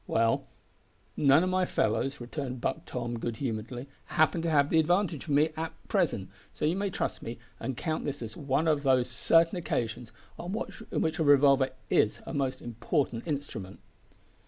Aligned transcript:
"Well, 0.07 0.47
none 1.15 1.43
of 1.43 1.51
my 1.51 1.63
fellows," 1.63 2.19
returned 2.19 2.59
Buck 2.59 2.85
Tom 2.87 3.19
good 3.19 3.35
humouredly, 3.37 3.85
"happen 4.05 4.41
to 4.41 4.49
have 4.49 4.71
the 4.71 4.79
advantage 4.79 5.25
of 5.25 5.29
me 5.29 5.49
at 5.55 5.73
present, 5.89 6.31
so 6.55 6.65
you 6.65 6.75
may 6.75 6.89
trust 6.89 7.21
me 7.21 7.37
and 7.59 7.77
count 7.77 8.03
this 8.03 8.23
as 8.23 8.35
one 8.35 8.67
o' 8.67 8.73
the 8.73 8.81
`certain 8.89 9.59
occasions' 9.59 10.11
on 10.39 10.53
which 10.53 11.19
a 11.19 11.23
revolver 11.23 11.69
is 11.91 12.19
a 12.25 12.33
most 12.33 12.63
important 12.63 13.31
instrument." 13.31 13.79